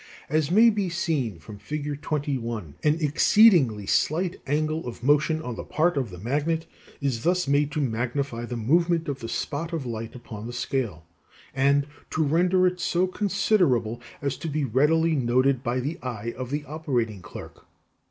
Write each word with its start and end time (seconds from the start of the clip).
As 0.29 0.49
may 0.49 0.71
be 0.71 0.89
seen 0.89 1.37
from 1.37 1.59
Fig. 1.59 2.01
21, 2.01 2.73
an 2.83 2.97
exceedingly 2.99 3.85
slight 3.85 4.41
angle 4.47 4.87
of 4.87 5.03
motion 5.03 5.43
on 5.43 5.53
the 5.55 5.63
part 5.63 5.95
of 5.95 6.09
the 6.09 6.17
magnet 6.17 6.65
(a) 6.65 7.05
is 7.05 7.21
thus 7.21 7.47
made 7.47 7.71
to 7.73 7.79
magnify 7.81 8.45
the 8.45 8.57
movement 8.57 9.07
of 9.07 9.19
the 9.19 9.29
spot 9.29 9.73
of 9.73 9.85
light 9.85 10.15
upon 10.15 10.47
the 10.47 10.53
scale 10.53 11.05
(f), 11.05 11.33
and 11.53 11.87
to 12.09 12.23
render 12.23 12.65
it 12.65 12.79
so 12.79 13.05
considerable 13.05 14.01
as 14.23 14.37
to 14.37 14.47
be 14.47 14.63
readily 14.65 15.13
noted 15.15 15.61
by 15.61 15.79
the 15.79 15.99
eye 16.01 16.33
of 16.35 16.49
the 16.49 16.65
operating 16.65 17.21
clerk. 17.21 17.67